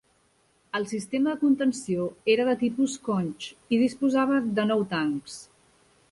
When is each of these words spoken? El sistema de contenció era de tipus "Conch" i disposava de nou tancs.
El 0.77 0.85
sistema 0.91 1.33
de 1.33 1.41
contenció 1.41 2.07
era 2.35 2.47
de 2.47 2.55
tipus 2.61 2.95
"Conch" 3.09 3.49
i 3.77 3.79
disposava 3.83 4.39
de 4.61 4.65
nou 4.71 4.81
tancs. 4.95 5.37